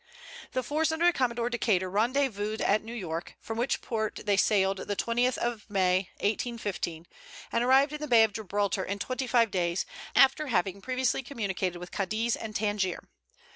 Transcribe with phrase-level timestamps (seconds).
[0.53, 4.95] The force under Commodore Decater rendezvoused at New York, from which port they sailed the
[4.95, 7.05] 20th day of May, 1815,
[7.51, 9.85] and arrived in the Bay of Gibraltar in twenty five days,
[10.15, 13.03] after having previously communicated with Cadiz and Tangier.